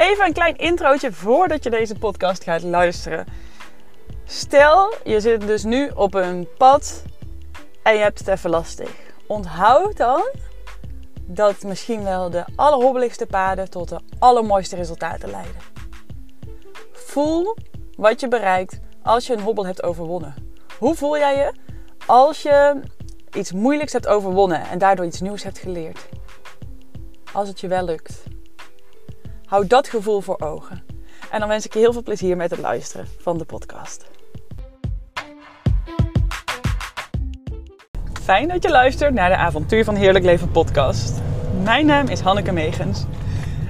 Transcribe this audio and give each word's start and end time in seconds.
Even 0.00 0.26
een 0.26 0.32
klein 0.32 0.56
introotje 0.56 1.12
voordat 1.12 1.64
je 1.64 1.70
deze 1.70 1.94
podcast 1.94 2.44
gaat 2.44 2.62
luisteren. 2.62 3.26
Stel, 4.24 4.94
je 5.04 5.20
zit 5.20 5.40
dus 5.40 5.62
nu 5.62 5.90
op 5.94 6.14
een 6.14 6.48
pad 6.58 7.02
en 7.82 7.94
je 7.94 8.00
hebt 8.00 8.18
het 8.18 8.28
even 8.28 8.50
lastig. 8.50 8.90
Onthoud 9.26 9.96
dan 9.96 10.22
dat 11.26 11.62
misschien 11.62 12.04
wel 12.04 12.30
de 12.30 12.44
allerhobbeligste 12.56 13.26
paden 13.26 13.70
tot 13.70 13.88
de 13.88 14.00
allermooiste 14.18 14.76
resultaten 14.76 15.30
leiden. 15.30 15.60
Voel 16.92 17.56
wat 17.96 18.20
je 18.20 18.28
bereikt 18.28 18.80
als 19.02 19.26
je 19.26 19.32
een 19.32 19.42
hobbel 19.42 19.66
hebt 19.66 19.82
overwonnen. 19.82 20.34
Hoe 20.78 20.94
voel 20.94 21.18
jij 21.18 21.36
je 21.36 21.54
als 22.06 22.42
je 22.42 22.80
iets 23.32 23.52
moeilijks 23.52 23.92
hebt 23.92 24.06
overwonnen 24.06 24.68
en 24.68 24.78
daardoor 24.78 25.06
iets 25.06 25.20
nieuws 25.20 25.42
hebt 25.42 25.58
geleerd? 25.58 26.08
Als 27.32 27.48
het 27.48 27.60
je 27.60 27.68
wel 27.68 27.84
lukt. 27.84 28.22
Hou 29.50 29.66
dat 29.66 29.88
gevoel 29.88 30.20
voor 30.20 30.40
ogen. 30.40 30.82
En 31.30 31.40
dan 31.40 31.48
wens 31.48 31.66
ik 31.66 31.72
je 31.72 31.78
heel 31.78 31.92
veel 31.92 32.02
plezier 32.02 32.36
met 32.36 32.50
het 32.50 32.60
luisteren 32.60 33.06
van 33.18 33.38
de 33.38 33.44
podcast. 33.44 34.10
Fijn 38.22 38.48
dat 38.48 38.62
je 38.62 38.70
luistert 38.70 39.14
naar 39.14 39.28
de 39.28 39.36
Avontuur 39.36 39.84
van 39.84 39.94
Heerlijk 39.94 40.24
Leven 40.24 40.50
podcast. 40.50 41.20
Mijn 41.62 41.86
naam 41.86 42.06
is 42.06 42.20
Hanneke 42.20 42.52
Megens. 42.52 43.04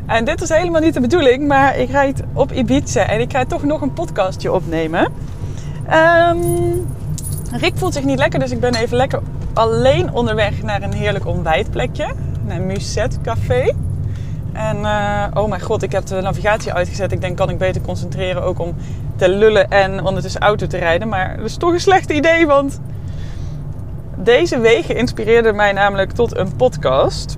En 0.07 0.25
dit 0.25 0.43
is 0.43 0.49
helemaal 0.49 0.81
niet 0.81 0.95
de 0.95 1.01
bedoeling, 1.01 1.47
maar 1.47 1.79
ik 1.79 1.91
rijd 1.91 2.23
op 2.35 2.53
Ibiza 2.53 3.09
en 3.09 3.21
ik 3.21 3.31
ga 3.33 3.45
toch 3.45 3.63
nog 3.63 3.81
een 3.81 3.93
podcastje 3.93 4.53
opnemen. 4.53 5.13
Um, 5.93 6.87
Rick 7.53 7.77
voelt 7.77 7.95
zich 7.95 8.05
niet 8.05 8.19
lekker, 8.19 8.39
dus 8.39 8.51
ik 8.51 8.61
ben 8.61 8.75
even 8.75 8.97
lekker 8.97 9.23
alleen 9.55 10.13
onderweg 10.13 10.63
naar 10.63 10.83
een 10.83 10.95
heerlijk 10.95 11.27
ontbijtplekje. 11.27 12.15
Naar 12.47 12.61
Musette 12.61 13.21
Café. 13.21 13.75
En 14.53 14.77
uh, 14.77 15.25
oh 15.35 15.49
mijn 15.49 15.61
god, 15.61 15.83
ik 15.83 15.93
heb 15.93 16.07
de 16.07 16.21
navigatie 16.21 16.73
uitgezet. 16.73 17.13
Ik 17.13 17.21
denk, 17.21 17.37
kan 17.37 17.51
ik 17.51 17.59
beter 17.59 17.81
concentreren 17.81 18.43
ook 18.43 18.59
om 18.59 18.75
te 19.17 19.29
lullen 19.29 19.71
en 19.71 20.05
ondertussen 20.05 20.41
auto 20.41 20.67
te 20.67 20.77
rijden. 20.77 21.09
Maar 21.09 21.37
dat 21.37 21.47
is 21.47 21.57
toch 21.57 21.73
een 21.73 21.81
slecht 21.81 22.11
idee, 22.11 22.47
want 22.47 22.81
deze 24.17 24.59
wegen 24.59 24.97
inspireerden 24.97 25.57
mij 25.57 25.73
namelijk 25.73 26.13
tot 26.13 26.37
een 26.37 26.57
podcast. 26.57 27.37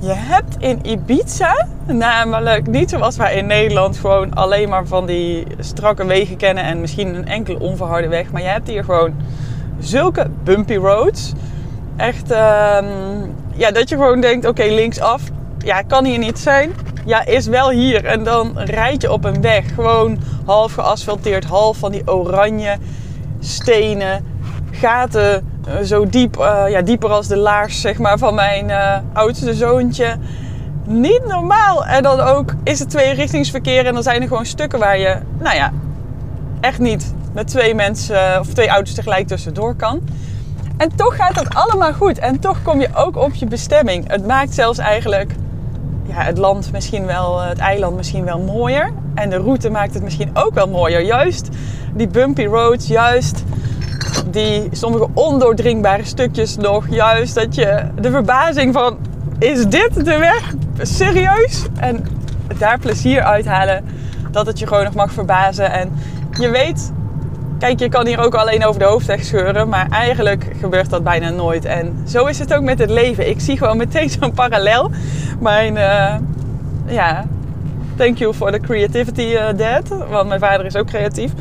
Je 0.00 0.12
hebt 0.12 0.56
in 0.58 0.78
Ibiza 0.82 1.66
namelijk 1.86 2.66
niet 2.66 2.90
zoals 2.90 3.16
wij 3.16 3.34
in 3.34 3.46
Nederland 3.46 3.96
gewoon 3.96 4.34
alleen 4.34 4.68
maar 4.68 4.86
van 4.86 5.06
die 5.06 5.46
strakke 5.58 6.06
wegen 6.06 6.36
kennen 6.36 6.64
en 6.64 6.80
misschien 6.80 7.14
een 7.14 7.28
enkele 7.28 7.60
onverharde 7.60 8.08
weg. 8.08 8.30
Maar 8.32 8.42
je 8.42 8.48
hebt 8.48 8.68
hier 8.68 8.84
gewoon 8.84 9.14
zulke 9.78 10.26
bumpy 10.42 10.74
roads. 10.74 11.32
Echt, 11.96 12.30
um, 12.30 13.34
ja, 13.56 13.70
dat 13.70 13.88
je 13.88 13.96
gewoon 13.96 14.20
denkt, 14.20 14.46
oké, 14.46 14.62
okay, 14.62 14.74
linksaf, 14.74 15.22
ja, 15.64 15.82
kan 15.82 16.04
hier 16.04 16.18
niet 16.18 16.38
zijn. 16.38 16.72
Ja, 17.06 17.24
is 17.24 17.46
wel 17.46 17.70
hier. 17.70 18.04
En 18.04 18.24
dan 18.24 18.58
rijd 18.58 19.02
je 19.02 19.12
op 19.12 19.24
een 19.24 19.40
weg, 19.40 19.74
gewoon 19.74 20.18
half 20.44 20.72
geasfalteerd, 20.72 21.44
half 21.44 21.76
van 21.76 21.92
die 21.92 22.08
oranje 22.08 22.76
stenen, 23.40 24.24
gaten 24.70 25.52
eh, 25.66 25.74
zo 25.84 26.06
diep, 26.06 26.36
uh, 26.38 26.64
ja, 26.68 26.82
dieper 26.82 27.10
als 27.10 27.26
de 27.26 27.36
laars 27.36 27.80
zeg 27.80 27.98
maar, 27.98 28.18
van 28.18 28.34
mijn 28.34 28.68
uh, 28.68 28.96
oudste 29.12 29.54
zoontje. 29.54 30.16
Niet 30.86 31.26
normaal. 31.26 31.86
En 31.86 32.02
dan 32.02 32.20
ook 32.20 32.54
is 32.62 32.78
het 32.78 32.90
tweerichtingsverkeer 32.90 33.86
en 33.86 33.94
dan 33.94 34.02
zijn 34.02 34.22
er 34.22 34.28
gewoon 34.28 34.46
stukken 34.46 34.78
waar 34.78 34.98
je, 34.98 35.16
nou 35.38 35.56
ja, 35.56 35.72
echt 36.60 36.78
niet 36.78 37.14
met 37.32 37.46
twee 37.46 37.74
mensen 37.74 38.40
of 38.40 38.46
twee 38.46 38.68
auto's 38.68 38.94
tegelijk 38.94 39.26
tussendoor 39.26 39.74
kan. 39.74 40.00
En 40.76 40.96
toch 40.96 41.16
gaat 41.16 41.34
dat 41.34 41.54
allemaal 41.54 41.92
goed. 41.92 42.18
En 42.18 42.38
toch 42.38 42.62
kom 42.62 42.80
je 42.80 42.88
ook 42.94 43.16
op 43.16 43.34
je 43.34 43.46
bestemming. 43.46 44.10
Het 44.10 44.26
maakt 44.26 44.54
zelfs 44.54 44.78
eigenlijk 44.78 45.34
ja, 46.06 46.22
het 46.22 46.38
land 46.38 46.72
misschien 46.72 47.06
wel, 47.06 47.40
het 47.40 47.58
eiland 47.58 47.96
misschien 47.96 48.24
wel 48.24 48.38
mooier. 48.38 48.92
En 49.14 49.30
de 49.30 49.36
route 49.36 49.70
maakt 49.70 49.94
het 49.94 50.02
misschien 50.02 50.30
ook 50.34 50.54
wel 50.54 50.68
mooier. 50.68 51.00
Juist 51.00 51.48
die 51.94 52.08
bumpy 52.08 52.44
roads, 52.44 52.86
juist 52.86 53.44
die 54.30 54.68
sommige 54.70 55.08
ondoordringbare 55.14 56.04
stukjes 56.04 56.56
nog. 56.56 56.88
Juist 56.88 57.34
dat 57.34 57.54
je 57.54 57.84
de 58.00 58.10
verbazing 58.10 58.72
van, 58.72 58.98
is 59.38 59.66
dit 59.66 60.04
de 60.04 60.18
weg? 60.18 60.54
Serieus? 60.78 61.66
En 61.76 62.06
daar 62.58 62.78
plezier 62.78 63.22
uithalen. 63.22 63.84
Dat 64.30 64.46
het 64.46 64.58
je 64.58 64.66
gewoon 64.66 64.84
nog 64.84 64.94
mag 64.94 65.12
verbazen. 65.12 65.72
En 65.72 65.92
je 66.30 66.48
weet, 66.48 66.92
kijk, 67.58 67.78
je 67.78 67.88
kan 67.88 68.06
hier 68.06 68.18
ook 68.18 68.34
alleen 68.34 68.64
over 68.64 68.80
de 68.80 68.86
hoofdweg 68.86 69.24
scheuren. 69.24 69.68
Maar 69.68 69.88
eigenlijk 69.90 70.46
gebeurt 70.60 70.90
dat 70.90 71.04
bijna 71.04 71.30
nooit. 71.30 71.64
En 71.64 72.04
zo 72.08 72.26
is 72.26 72.38
het 72.38 72.54
ook 72.54 72.62
met 72.62 72.78
het 72.78 72.90
leven. 72.90 73.28
Ik 73.28 73.40
zie 73.40 73.58
gewoon 73.58 73.76
meteen 73.76 74.10
zo'n 74.10 74.32
parallel. 74.32 74.90
Mijn, 75.40 75.76
uh, 75.76 76.14
ja, 76.86 77.24
thank 77.96 78.18
you 78.18 78.34
for 78.34 78.52
the 78.52 78.60
creativity, 78.60 79.32
uh, 79.32 79.46
dad. 79.56 80.08
Want 80.10 80.28
mijn 80.28 80.40
vader 80.40 80.66
is 80.66 80.76
ook 80.76 80.86
creatief. 80.86 81.32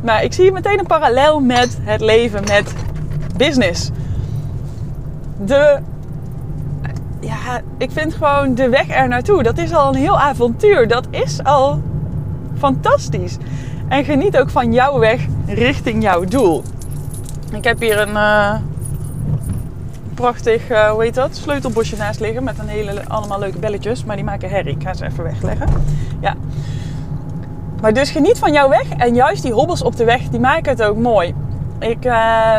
Maar 0.00 0.24
ik 0.24 0.32
zie 0.32 0.52
meteen 0.52 0.78
een 0.78 0.86
parallel 0.86 1.40
met 1.40 1.78
het 1.80 2.00
leven, 2.00 2.40
met 2.48 2.74
business. 3.36 3.90
De, 5.44 5.78
ja, 7.20 7.60
ik 7.78 7.90
vind 7.90 8.14
gewoon 8.14 8.54
de 8.54 8.68
weg 8.68 8.88
er 8.88 9.08
naartoe, 9.08 9.42
dat 9.42 9.58
is 9.58 9.72
al 9.72 9.88
een 9.88 10.00
heel 10.00 10.20
avontuur. 10.20 10.88
Dat 10.88 11.06
is 11.10 11.44
al 11.44 11.82
fantastisch. 12.58 13.36
En 13.88 14.04
geniet 14.04 14.38
ook 14.38 14.50
van 14.50 14.72
jouw 14.72 14.98
weg 14.98 15.26
richting 15.46 16.02
jouw 16.02 16.24
doel. 16.24 16.62
Ik 17.52 17.64
heb 17.64 17.80
hier 17.80 18.00
een 18.00 18.08
uh, 18.08 18.54
prachtig, 20.14 20.70
uh, 20.70 20.90
hoe 20.90 21.02
heet 21.02 21.14
dat, 21.14 21.36
sleutelbosje 21.36 21.96
naast 21.96 22.20
liggen 22.20 22.44
met 22.44 22.58
een 22.58 22.68
hele, 22.68 23.08
allemaal 23.08 23.38
leuke 23.38 23.58
belletjes. 23.58 24.04
Maar 24.04 24.16
die 24.16 24.24
maken 24.24 24.48
herrie. 24.50 24.76
Ik 24.76 24.82
ga 24.82 24.94
ze 24.94 25.04
even 25.04 25.24
wegleggen. 25.24 25.68
Ja. 26.20 26.34
Maar 27.80 27.92
dus 27.92 28.10
geniet 28.10 28.38
van 28.38 28.52
jouw 28.52 28.68
weg. 28.68 28.88
En 28.88 29.14
juist 29.14 29.42
die 29.42 29.52
hobbels 29.52 29.82
op 29.82 29.96
de 29.96 30.04
weg, 30.04 30.22
die 30.22 30.40
maken 30.40 30.70
het 30.70 30.82
ook 30.82 30.96
mooi. 30.96 31.34
Ik 31.78 32.04
uh, 32.04 32.56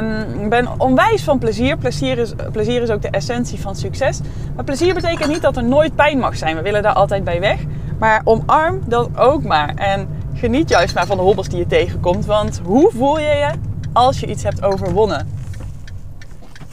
ben 0.50 0.68
onwijs 0.78 1.24
van 1.24 1.40
plezier. 1.40 1.78
Plezier 1.78 2.18
is, 2.18 2.34
plezier 2.52 2.82
is 2.82 2.90
ook 2.90 3.02
de 3.02 3.10
essentie 3.10 3.62
van 3.62 3.76
succes. 3.76 4.20
Maar 4.56 4.64
plezier 4.64 4.94
betekent 4.94 5.30
niet 5.30 5.42
dat 5.42 5.58
er 5.58 5.64
nooit 5.64 5.96
pijn 5.96 6.20
mag 6.20 6.38
zijn. 6.38 6.56
We 6.56 6.62
willen 6.62 6.84
daar 6.84 6.94
altijd 6.94 7.24
bij 7.24 7.40
weg. 7.40 7.60
Maar 8.00 8.22
omarm 8.24 8.82
dat 8.86 9.10
ook 9.18 9.44
maar. 9.44 9.74
En 9.76 10.08
geniet 10.36 10.70
juist 10.70 10.96
maar 10.96 11.06
van 11.06 11.18
de 11.18 11.24
hobbels 11.24 11.50
die 11.50 11.58
je 11.58 11.68
tegenkomt. 11.68 12.26
Want 12.26 12.62
hoe 12.64 12.92
voel 12.96 13.20
je 13.20 13.26
je 13.26 13.50
als 13.94 14.20
je 14.20 14.28
iets 14.28 14.44
hebt 14.44 14.64
overwonnen? 14.64 15.30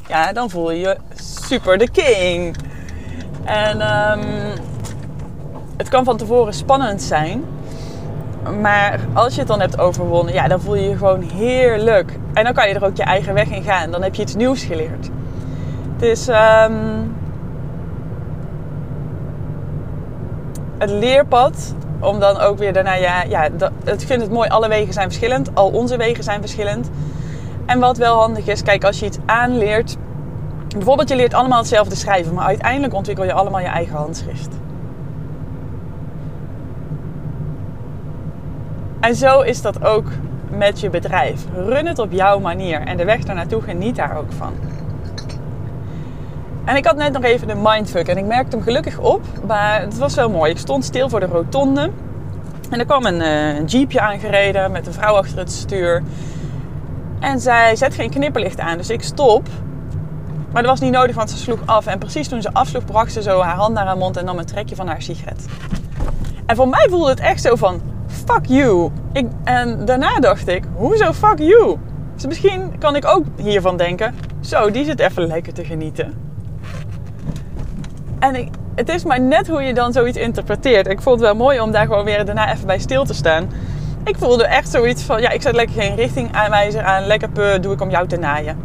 Ja, 0.09 0.33
dan 0.33 0.51
voel 0.51 0.71
je 0.71 0.79
je 0.79 0.97
super 1.15 1.79
de 1.79 1.91
king. 1.91 2.57
En 3.45 3.81
um, 3.81 4.53
het 5.77 5.89
kan 5.89 6.05
van 6.05 6.17
tevoren 6.17 6.55
spannend 6.55 7.03
zijn. 7.03 7.45
Maar 8.61 9.01
als 9.13 9.33
je 9.35 9.39
het 9.39 9.49
dan 9.49 9.61
hebt 9.61 9.79
overwonnen, 9.79 10.35
ja, 10.35 10.49
dan 10.49 10.61
voel 10.61 10.75
je 10.75 10.89
je 10.89 10.97
gewoon 10.97 11.23
heerlijk. 11.23 12.19
En 12.35 12.45
dan 12.45 12.53
kan 12.53 12.69
je 12.69 12.75
er 12.75 12.85
ook 12.85 12.97
je 12.97 13.03
eigen 13.03 13.35
weg 13.35 13.51
in 13.51 13.63
gaan. 13.63 13.91
Dan 13.91 14.03
heb 14.03 14.15
je 14.15 14.23
iets 14.23 14.35
nieuws 14.35 14.65
geleerd. 14.65 15.09
Dus 15.97 16.29
um, 16.29 17.15
het 20.79 20.91
leerpad, 20.91 21.75
om 22.03 22.21
dan 22.21 22.39
ook 22.39 22.59
weer 22.59 22.73
daarna, 22.73 22.95
ja, 22.95 23.23
ja 23.23 23.49
dat, 23.49 23.73
ik 23.85 24.01
vind 24.01 24.23
het 24.23 24.31
mooi, 24.31 24.49
alle 24.49 24.69
wegen 24.69 24.93
zijn 24.93 25.09
verschillend. 25.09 25.55
Al 25.55 25.69
onze 25.69 25.97
wegen 25.97 26.25
zijn 26.25 26.41
verschillend. 26.41 26.91
En 27.67 27.79
wat 27.79 27.97
wel 27.97 28.19
handig 28.19 28.47
is, 28.47 28.63
kijk, 28.63 28.85
als 28.85 28.99
je 28.99 29.07
iets 29.07 29.19
aanleert, 29.27 29.97
bijvoorbeeld 30.69 31.09
je 31.09 31.17
leert 31.17 31.35
allemaal 31.35 31.59
hetzelfde 31.59 31.95
schrijven, 31.95 32.35
maar 32.35 32.47
uiteindelijk 32.47 32.95
ontwikkel 32.95 33.25
je 33.25 33.33
allemaal 33.33 33.61
je 33.61 33.67
eigen 33.67 33.97
handschrift. 33.97 34.49
En 39.01 39.15
zo 39.15 39.41
is 39.41 39.63
dat 39.63 39.85
ook 39.85 40.07
met 40.49 40.81
je 40.81 40.91
bedrijf. 40.91 41.45
Run 41.55 41.87
het 41.87 41.99
op 41.99 42.13
jouw 42.13 42.39
manier 42.39 42.81
en 42.81 42.97
de 42.97 43.05
weg 43.05 43.25
naartoe 43.25 43.63
geniet 43.63 43.97
daar 43.97 44.17
ook 44.17 44.33
van. 44.33 44.53
En 46.65 46.77
ik 46.77 46.87
had 46.87 46.97
net 46.97 47.13
nog 47.13 47.23
even 47.23 47.47
de 47.47 47.55
mindfuck 47.55 48.09
en 48.09 48.17
ik 48.17 48.25
merkte 48.25 48.57
hem 48.57 48.65
gelukkig 48.65 48.99
op, 48.99 49.23
maar 49.47 49.81
het 49.81 49.99
was 49.99 50.15
wel 50.15 50.31
mooi. 50.31 50.51
Ik 50.51 50.59
stond 50.59 50.85
stil 50.85 51.09
voor 51.09 51.21
de 51.21 51.27
rotonde 51.27 51.91
en 52.71 52.79
er 52.79 52.85
kwam 52.85 53.07
een, 53.07 53.21
uh, 53.21 53.57
een 53.57 53.65
jeepje 53.65 54.01
aangereden 54.01 54.73
met 54.73 54.87
een 54.87 54.93
vrouw 54.93 55.15
achter 55.15 55.39
het 55.39 55.53
stuur. 55.53 56.03
En 57.21 57.41
zij 57.41 57.77
zet 57.77 57.95
geen 57.95 58.11
knipperlicht 58.11 58.61
aan, 58.61 58.77
dus 58.77 58.91
ik 58.91 59.03
stop. 59.03 59.49
Maar 60.53 60.63
dat 60.63 60.71
was 60.71 60.81
niet 60.81 60.93
nodig, 60.93 61.17
want 61.17 61.31
ze 61.31 61.37
sloeg 61.37 61.59
af. 61.67 61.87
En 61.87 61.99
precies 61.99 62.29
toen 62.29 62.43
ze 62.43 62.53
afsloeg, 62.53 62.85
bracht 62.85 63.13
ze 63.13 63.23
zo 63.23 63.41
haar 63.41 63.57
hand 63.57 63.75
naar 63.75 63.87
haar 63.87 63.97
mond 63.97 64.17
en 64.17 64.25
nam 64.25 64.39
een 64.39 64.47
trekje 64.47 64.77
van 64.77 64.87
haar 64.87 65.03
sigaret. 65.03 65.47
En 66.47 66.57
voor 66.57 66.69
mij 66.69 66.87
voelde 66.91 67.11
het 67.11 67.21
echt 67.21 67.43
zo 67.43 67.55
van, 67.55 67.81
fuck 68.07 68.47
you. 68.47 68.91
Ik, 69.13 69.27
en 69.45 69.85
daarna 69.85 70.21
dacht 70.21 70.49
ik, 70.49 70.65
hoezo 70.75 71.13
fuck 71.13 71.39
you? 71.39 71.77
Dus 72.15 72.27
misschien 72.27 72.79
kan 72.79 72.97
ik 72.97 73.07
ook 73.07 73.25
hiervan 73.37 73.77
denken, 73.77 74.15
zo, 74.41 74.71
die 74.71 74.85
zit 74.85 75.01
even 75.01 75.27
lekker 75.27 75.53
te 75.53 75.65
genieten. 75.65 76.32
En 78.23 78.37
ik, 78.37 78.49
het 78.75 78.89
is 78.89 79.05
maar 79.05 79.21
net 79.21 79.49
hoe 79.49 79.63
je 79.63 79.75
dan 79.75 79.93
zoiets 79.93 80.19
interpreteert. 80.19 80.87
Ik 80.87 81.01
vond 81.01 81.21
het 81.21 81.29
wel 81.29 81.37
mooi 81.37 81.61
om 81.61 81.73
daar 81.73 81.87
gewoon 81.87 82.05
weer 82.05 82.25
daarna 82.25 82.53
even 82.53 82.67
bij 82.67 82.79
stil 82.79 83.05
te 83.05 83.15
staan. 83.15 83.51
Ik 84.05 84.17
voelde 84.19 84.45
echt 84.45 84.71
zoiets 84.71 85.03
van, 85.03 85.21
ja, 85.21 85.31
ik 85.31 85.43
zet 85.43 85.55
lekker 85.55 85.83
geen 85.83 85.97
richtingaanwijzer 85.97 86.83
aan. 86.83 87.07
Lekker 87.07 87.29
puh, 87.29 87.61
doe 87.61 87.73
ik 87.73 87.81
om 87.81 87.91
jou 87.91 88.09
te 88.09 88.17
naaien. 88.17 88.59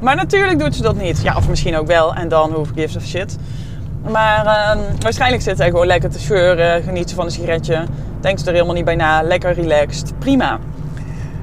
Maar 0.00 0.16
natuurlijk 0.16 0.58
doet 0.58 0.74
ze 0.74 0.82
dat 0.82 0.96
niet. 0.96 1.22
Ja, 1.22 1.36
of 1.36 1.48
misschien 1.48 1.76
ook 1.76 1.86
wel. 1.86 2.14
En 2.14 2.28
dan, 2.28 2.50
who 2.50 2.64
gives 2.74 2.96
a 2.96 3.00
shit. 3.00 3.36
Maar 4.10 4.46
ehm, 4.46 4.78
waarschijnlijk 4.98 5.42
zit 5.42 5.58
hij 5.58 5.70
gewoon 5.70 5.86
lekker 5.86 6.10
te 6.10 6.18
scheuren, 6.18 6.82
geniet 6.82 7.08
ze 7.08 7.14
van 7.14 7.24
een 7.24 7.30
sigaretje. 7.30 7.84
Denkt 8.20 8.40
ze 8.40 8.46
er 8.46 8.52
helemaal 8.52 8.74
niet 8.74 8.84
bij 8.84 8.96
na, 8.96 9.22
lekker 9.22 9.52
relaxed, 9.52 10.18
prima. 10.18 10.58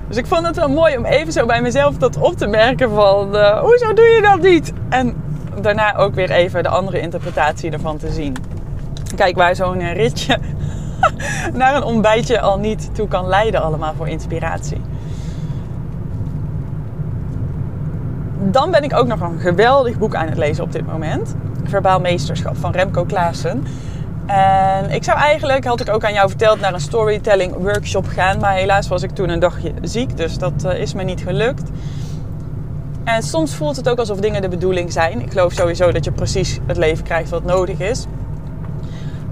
Dus 0.07 0.17
ik 0.17 0.25
vond 0.25 0.45
het 0.47 0.55
wel 0.55 0.69
mooi 0.69 0.97
om 0.97 1.05
even 1.05 1.33
zo 1.33 1.45
bij 1.45 1.61
mezelf 1.61 1.97
dat 1.97 2.17
op 2.17 2.37
te 2.37 2.47
merken 2.47 2.89
van... 2.89 3.35
Uh, 3.35 3.59
hoezo 3.59 3.93
doe 3.93 4.05
je 4.05 4.21
dat 4.21 4.41
niet? 4.41 4.73
En 4.89 5.20
daarna 5.61 5.95
ook 5.95 6.15
weer 6.15 6.31
even 6.31 6.63
de 6.63 6.69
andere 6.69 6.99
interpretatie 6.99 7.71
ervan 7.71 7.97
te 7.97 8.11
zien. 8.11 8.35
Kijk, 9.15 9.35
waar 9.35 9.55
zo'n 9.55 9.93
ritje 9.93 10.37
naar 11.53 11.75
een 11.75 11.83
ontbijtje 11.83 12.41
al 12.41 12.59
niet 12.59 12.95
toe 12.95 13.07
kan 13.07 13.27
leiden 13.27 13.61
allemaal 13.61 13.93
voor 13.93 14.07
inspiratie. 14.07 14.81
Dan 18.39 18.71
ben 18.71 18.83
ik 18.83 18.95
ook 18.95 19.07
nog 19.07 19.21
een 19.21 19.39
geweldig 19.39 19.97
boek 19.97 20.15
aan 20.15 20.27
het 20.27 20.37
lezen 20.37 20.63
op 20.63 20.71
dit 20.71 20.87
moment. 20.87 21.35
Verbaal 21.63 21.99
Meesterschap 21.99 22.57
van 22.57 22.71
Remco 22.71 23.03
Klaassen. 23.03 23.63
En 24.25 24.89
ik 24.89 25.03
zou 25.03 25.17
eigenlijk, 25.17 25.65
had 25.65 25.79
ik 25.79 25.89
ook 25.89 26.03
aan 26.03 26.13
jou 26.13 26.29
verteld, 26.29 26.59
naar 26.59 26.73
een 26.73 26.79
storytelling 26.79 27.53
workshop 27.53 28.07
gaan. 28.07 28.39
Maar 28.39 28.53
helaas 28.53 28.87
was 28.87 29.03
ik 29.03 29.09
toen 29.09 29.29
een 29.29 29.39
dagje 29.39 29.71
ziek, 29.81 30.17
dus 30.17 30.37
dat 30.37 30.65
uh, 30.65 30.79
is 30.79 30.93
me 30.93 31.03
niet 31.03 31.21
gelukt. 31.21 31.69
En 33.03 33.23
soms 33.23 33.55
voelt 33.55 33.75
het 33.75 33.89
ook 33.89 33.99
alsof 33.99 34.19
dingen 34.19 34.41
de 34.41 34.47
bedoeling 34.47 34.91
zijn. 34.91 35.21
Ik 35.21 35.31
geloof 35.31 35.53
sowieso 35.53 35.91
dat 35.91 36.03
je 36.05 36.11
precies 36.11 36.59
het 36.65 36.77
leven 36.77 37.03
krijgt 37.03 37.29
wat 37.29 37.43
nodig 37.43 37.79
is. 37.79 38.07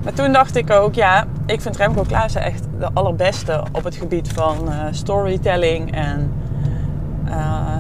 Maar 0.04 0.14
toen 0.14 0.32
dacht 0.32 0.56
ik 0.56 0.72
ook, 0.72 0.94
ja, 0.94 1.26
ik 1.46 1.62
vind 1.62 1.78
Remco 1.78 2.04
Klaassen 2.08 2.42
echt 2.42 2.64
de 2.80 2.90
allerbeste 2.94 3.64
op 3.72 3.84
het 3.84 3.96
gebied 3.96 4.30
van 4.34 4.58
uh, 4.68 4.84
storytelling. 4.92 5.94
En 5.94 6.32
uh, 7.28 7.76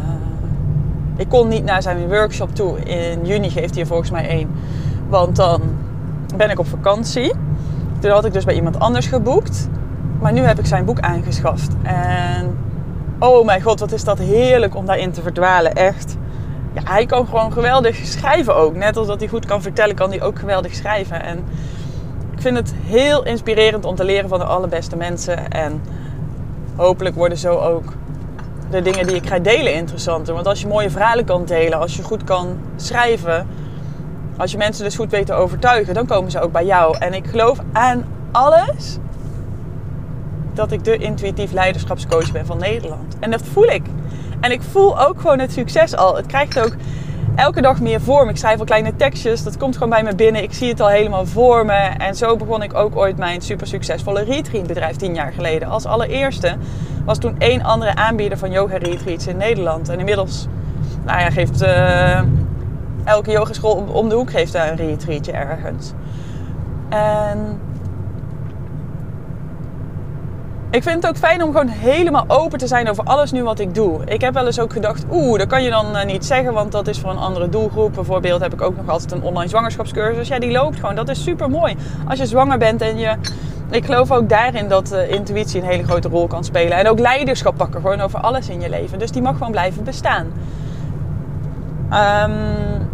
ik 1.17 1.29
kon 1.29 1.47
niet 1.47 1.63
naar 1.63 1.81
zijn 1.81 2.07
workshop 2.07 2.55
toe. 2.55 2.79
In 2.79 3.25
juni 3.25 3.49
geeft 3.49 3.73
hij 3.73 3.81
er 3.81 3.87
volgens 3.87 4.11
mij 4.11 4.27
één. 4.27 4.49
Want 5.07 5.35
dan 5.35 5.61
ben 6.35 6.49
ik 6.49 6.59
op 6.59 6.67
vakantie. 6.67 7.33
Toen 7.99 8.11
had 8.11 8.25
ik 8.25 8.33
dus 8.33 8.45
bij 8.45 8.55
iemand 8.55 8.79
anders 8.79 9.07
geboekt. 9.07 9.69
Maar 10.19 10.33
nu 10.33 10.41
heb 10.41 10.59
ik 10.59 10.65
zijn 10.65 10.85
boek 10.85 10.99
aangeschaft. 10.99 11.71
En 11.83 12.57
oh 13.19 13.45
mijn 13.45 13.61
god, 13.61 13.79
wat 13.79 13.91
is 13.91 14.03
dat 14.03 14.17
heerlijk 14.17 14.75
om 14.75 14.85
daarin 14.85 15.11
te 15.11 15.21
verdwalen. 15.21 15.73
Echt. 15.73 16.17
Ja, 16.73 16.81
hij 16.83 17.05
kan 17.05 17.27
gewoon 17.27 17.53
geweldig 17.53 17.95
schrijven 17.95 18.55
ook. 18.55 18.75
Net 18.75 18.97
als 18.97 19.07
dat 19.07 19.19
hij 19.19 19.27
goed 19.27 19.45
kan 19.45 19.61
vertellen, 19.61 19.95
kan 19.95 20.09
hij 20.09 20.21
ook 20.21 20.39
geweldig 20.39 20.73
schrijven. 20.73 21.23
En 21.23 21.37
ik 22.35 22.41
vind 22.41 22.57
het 22.57 22.73
heel 22.83 23.25
inspirerend 23.25 23.85
om 23.85 23.95
te 23.95 24.03
leren 24.03 24.29
van 24.29 24.39
de 24.39 24.45
allerbeste 24.45 24.95
mensen. 24.95 25.49
En 25.49 25.81
hopelijk 26.75 27.15
worden 27.15 27.37
zo 27.37 27.57
ook 27.57 27.93
de 28.69 28.81
dingen 28.81 29.07
die 29.07 29.15
ik 29.15 29.27
ga 29.27 29.39
delen 29.39 29.73
interessanter. 29.73 30.33
Want 30.33 30.47
als 30.47 30.61
je 30.61 30.67
mooie 30.67 30.89
verhalen 30.89 31.25
kan 31.25 31.45
delen, 31.45 31.79
als 31.79 31.95
je 31.95 32.03
goed 32.03 32.23
kan 32.23 32.57
schrijven, 32.75 33.47
als 34.37 34.51
je 34.51 34.57
mensen 34.57 34.83
dus 34.83 34.95
goed 34.95 35.11
weet 35.11 35.25
te 35.25 35.33
overtuigen, 35.33 35.93
dan 35.93 36.05
komen 36.05 36.31
ze 36.31 36.39
ook 36.39 36.51
bij 36.51 36.65
jou. 36.65 36.97
En 36.97 37.13
ik 37.13 37.27
geloof 37.27 37.59
aan 37.71 38.05
alles 38.31 38.97
dat 40.53 40.71
ik 40.71 40.83
de 40.83 40.97
intuïtief 40.97 41.51
leiderschapscoach 41.51 42.31
ben 42.31 42.45
van 42.45 42.57
Nederland. 42.57 43.15
En 43.19 43.31
dat 43.31 43.41
voel 43.53 43.69
ik. 43.69 43.83
En 44.39 44.51
ik 44.51 44.61
voel 44.61 45.01
ook 45.01 45.21
gewoon 45.21 45.39
het 45.39 45.51
succes 45.51 45.95
al. 45.95 46.15
Het 46.15 46.25
krijgt 46.25 46.59
ook 46.59 46.75
elke 47.35 47.61
dag 47.61 47.81
meer 47.81 48.01
vorm. 48.01 48.29
Ik 48.29 48.37
schrijf 48.37 48.59
al 48.59 48.65
kleine 48.65 48.95
tekstjes. 48.95 49.43
Dat 49.43 49.57
komt 49.57 49.73
gewoon 49.73 49.89
bij 49.89 50.03
me 50.03 50.15
binnen. 50.15 50.43
Ik 50.43 50.53
zie 50.53 50.69
het 50.69 50.79
al 50.79 50.87
helemaal 50.87 51.25
voor 51.25 51.65
me. 51.65 51.77
En 51.97 52.15
zo 52.15 52.35
begon 52.35 52.63
ik 52.63 52.73
ook 52.73 52.95
ooit 52.95 53.17
mijn 53.17 53.41
super 53.41 53.67
succesvolle 53.67 54.23
retreat 54.23 54.67
bedrijf 54.67 54.95
tien 54.95 55.13
jaar 55.13 55.33
geleden. 55.33 55.69
Als 55.69 55.85
allereerste 55.85 56.55
was 57.05 57.17
toen 57.17 57.35
één 57.37 57.63
andere 57.63 57.95
aanbieder 57.95 58.37
van 58.37 58.51
yoga 58.51 58.77
retreats 58.77 59.27
in 59.27 59.37
Nederland. 59.37 59.89
En 59.89 59.99
inmiddels 59.99 60.47
nou 61.05 61.19
ja, 61.19 61.29
geeft 61.29 61.61
uh, 61.61 62.21
elke 63.03 63.31
yogeschool 63.31 63.85
om, 63.91 64.09
de 64.09 64.15
hoek 64.15 64.51
daar 64.51 64.69
een 64.69 64.75
retreatje 64.75 65.31
ergens. 65.31 65.93
En 66.89 67.59
ik 70.71 70.83
vind 70.83 70.95
het 70.95 71.07
ook 71.07 71.17
fijn 71.17 71.43
om 71.43 71.51
gewoon 71.51 71.67
helemaal 71.67 72.25
open 72.27 72.59
te 72.59 72.67
zijn 72.67 72.89
over 72.89 73.03
alles 73.03 73.31
nu 73.31 73.43
wat 73.43 73.59
ik 73.59 73.75
doe. 73.75 74.01
Ik 74.05 74.21
heb 74.21 74.33
wel 74.33 74.45
eens 74.45 74.59
ook 74.59 74.73
gedacht, 74.73 75.05
oeh, 75.11 75.37
dat 75.37 75.47
kan 75.47 75.63
je 75.63 75.69
dan 75.69 75.95
uh, 75.95 76.03
niet 76.03 76.25
zeggen, 76.25 76.53
want 76.53 76.71
dat 76.71 76.87
is 76.87 76.99
voor 76.99 77.09
een 77.09 77.17
andere 77.17 77.49
doelgroep. 77.49 77.93
Bijvoorbeeld 77.93 78.41
heb 78.41 78.53
ik 78.53 78.61
ook 78.61 78.75
nog 78.75 78.89
altijd 78.89 79.11
een 79.11 79.23
online 79.23 79.49
zwangerschapscursus. 79.49 80.27
Ja, 80.27 80.39
die 80.39 80.51
loopt 80.51 80.79
gewoon. 80.79 80.95
Dat 80.95 81.09
is 81.09 81.23
super 81.23 81.49
mooi. 81.49 81.75
Als 82.07 82.19
je 82.19 82.25
zwanger 82.25 82.57
bent 82.57 82.81
en 82.81 82.97
je. 82.97 83.15
Ik 83.71 83.85
geloof 83.85 84.11
ook 84.11 84.29
daarin 84.29 84.67
dat 84.67 84.93
uh, 84.93 85.11
intuïtie 85.11 85.61
een 85.61 85.67
hele 85.67 85.83
grote 85.83 86.09
rol 86.09 86.27
kan 86.27 86.43
spelen. 86.43 86.77
En 86.77 86.89
ook 86.89 86.99
leiderschap 86.99 87.57
pakken, 87.57 87.81
gewoon 87.81 88.01
over 88.01 88.19
alles 88.19 88.49
in 88.49 88.61
je 88.61 88.69
leven. 88.69 88.99
Dus 88.99 89.11
die 89.11 89.21
mag 89.21 89.37
gewoon 89.37 89.51
blijven 89.51 89.83
bestaan. 89.83 90.27
Um, 91.91 92.87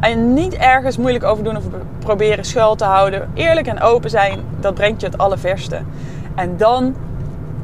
en 0.00 0.34
niet 0.34 0.54
ergens 0.54 0.96
moeilijk 0.96 1.24
over 1.24 1.44
doen 1.44 1.56
of 1.56 1.64
proberen 1.98 2.44
schuil 2.44 2.74
te 2.74 2.84
houden. 2.84 3.30
Eerlijk 3.34 3.66
en 3.66 3.80
open 3.80 4.10
zijn, 4.10 4.40
dat 4.60 4.74
brengt 4.74 5.00
je 5.00 5.06
het 5.06 5.18
allerverste. 5.18 5.80
En 6.34 6.56
dan 6.56 6.94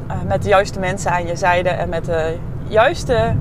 uh, 0.09 0.17
met 0.27 0.43
de 0.43 0.49
juiste 0.49 0.79
mensen 0.79 1.11
aan 1.11 1.27
je 1.27 1.37
zijde 1.37 1.69
en 1.69 1.89
met 1.89 2.05
de 2.05 2.37
juiste 2.69 3.35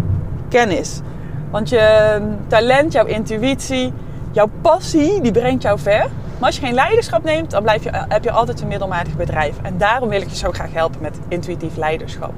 kennis. 0.50 1.02
Want 1.50 1.70
je 1.70 2.18
talent, 2.48 2.92
jouw 2.92 3.06
intuïtie, 3.06 3.94
jouw 4.32 4.50
passie, 4.62 5.22
die 5.22 5.32
brengt 5.32 5.62
jou 5.62 5.80
ver. 5.80 6.08
Maar 6.38 6.48
als 6.48 6.56
je 6.56 6.66
geen 6.66 6.74
leiderschap 6.74 7.24
neemt, 7.24 7.52
dan 7.52 7.62
blijf 7.62 7.84
je, 7.84 7.90
heb 7.94 8.24
je 8.24 8.32
altijd 8.32 8.62
een 8.62 8.68
middelmatig 8.68 9.16
bedrijf. 9.16 9.56
En 9.62 9.78
daarom 9.78 10.10
wil 10.10 10.22
ik 10.22 10.30
je 10.30 10.36
zo 10.36 10.52
graag 10.52 10.74
helpen 10.74 11.02
met 11.02 11.20
intuïtief 11.28 11.76
leiderschap. 11.76 12.34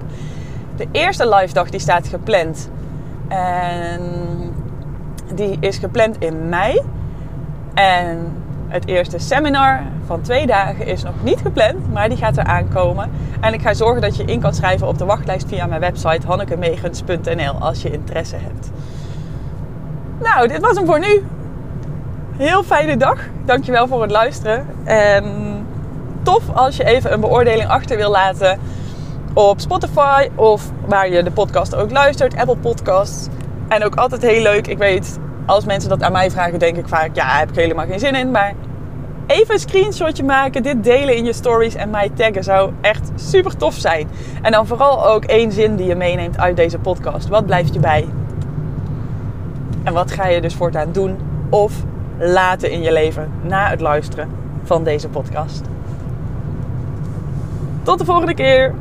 De 0.76 0.88
eerste 0.92 1.36
live 1.36 1.54
dag 1.54 1.70
die 1.70 1.80
staat 1.80 2.08
gepland. 2.08 2.70
En 3.28 4.02
die 5.34 5.58
is 5.60 5.78
gepland 5.78 6.16
in 6.20 6.50
mei. 6.50 6.82
En 7.74 8.41
het 8.72 8.88
eerste 8.88 9.20
seminar 9.20 9.82
van 10.06 10.22
twee 10.22 10.46
dagen 10.46 10.86
is 10.86 11.04
nog 11.04 11.14
niet 11.24 11.40
gepland, 11.42 11.94
maar 11.94 12.10
die 12.10 12.18
gaat 12.18 12.38
er 12.38 12.44
aankomen. 12.44 13.12
En 13.40 13.54
ik 13.54 13.62
ga 13.62 13.74
zorgen 13.74 14.02
dat 14.02 14.18
je 14.18 14.26
in 14.26 14.40
kan 14.40 14.54
schrijven 14.54 14.88
op 14.88 14.98
de 14.98 15.06
wachtlijst 15.06 15.48
via 15.48 15.66
mijn 15.66 15.82
website 15.82 16.28
hannekemegens.nl 16.28 17.54
als 17.54 17.82
je 17.82 17.92
interesse 17.92 18.36
hebt. 18.36 18.72
Nou, 20.20 20.48
dit 20.48 20.60
was 20.60 20.76
hem 20.76 20.86
voor 20.86 21.00
nu. 21.00 21.24
Heel 22.38 22.64
fijne 22.64 22.98
dag. 22.98 23.20
Dankjewel 23.46 23.88
voor 23.88 24.02
het 24.02 24.12
luisteren. 24.12 24.66
En 24.84 25.26
tof 26.24 26.44
als 26.54 26.76
je 26.76 26.84
even 26.84 27.14
een 27.14 27.20
beoordeling 27.20 27.70
achter 27.70 27.98
wil 27.98 28.12
laten 28.12 28.60
op 29.34 29.60
Spotify 29.60 30.30
of 30.36 30.72
waar 30.86 31.10
je 31.10 31.24
de 31.24 31.32
podcast 31.32 31.76
ook 31.76 31.92
luistert, 31.92 32.38
Apple 32.38 32.58
Podcasts. 32.58 33.28
En 33.68 33.84
ook 33.84 33.96
altijd 33.96 34.22
heel 34.22 34.42
leuk. 34.42 34.68
Ik 34.68 34.78
weet, 34.78 35.20
als 35.46 35.66
mensen 35.66 35.90
dat 35.90 36.04
aan 36.04 36.12
mij 36.12 36.32
vragen, 36.32 36.60
denk 36.60 36.78
ik 36.78 36.88
vaak: 36.88 37.10
ja, 37.16 37.38
heb 37.38 37.50
ik 37.50 37.56
helemaal 37.56 37.86
geen 37.86 38.00
zin 38.00 38.16
in. 38.16 38.32
Maar 38.32 38.54
even 39.28 39.54
een 39.54 39.60
screenshotje 39.60 40.24
maken, 40.24 40.64
dit 40.64 40.84
delen 40.84 41.16
in 41.16 41.26
je 41.26 41.34
stories 41.34 41.76
en 41.76 41.90
mij 41.90 42.10
taggen 42.10 42.44
zou 42.44 42.72
echt 42.82 43.12
super 43.16 43.58
tof 43.58 43.74
zijn. 43.74 44.10
En 44.42 44.52
dan 44.52 44.68
vooral 44.68 45.08
ook 45.08 45.24
één 45.24 45.52
zin 45.52 45.76
die 45.76 45.88
je 45.88 45.96
meeneemt 45.96 46.38
uit 46.38 46.56
deze 46.56 46.80
podcast. 46.80 47.28
Wat 47.28 47.46
blijft 47.46 47.74
je 47.74 47.80
bij? 47.80 48.08
En 49.84 49.94
wat 49.94 50.12
ga 50.12 50.28
je 50.28 50.42
dus 50.42 50.56
voortaan 50.56 50.92
doen 50.92 51.18
of 51.50 51.74
laten 52.18 52.72
in 52.72 52.82
je 52.82 52.92
leven 52.92 53.32
na 53.42 53.70
het 53.70 53.82
luisteren 53.82 54.30
van 54.64 54.84
deze 54.84 55.08
podcast? 55.08 55.62
Tot 57.84 58.00
de 58.00 58.06
volgende 58.06 58.34
keer! 58.34 58.74